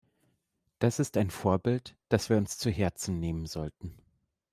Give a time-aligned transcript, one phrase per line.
[0.79, 3.93] Das ist ein Vorbild, das wir uns zu Herzen nehmen sollten.